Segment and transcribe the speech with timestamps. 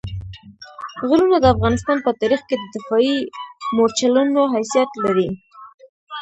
[1.07, 3.15] غرونه د افغانستان په تاریخ کې د دفاعي
[3.75, 5.29] مورچلونو حیثیت لري.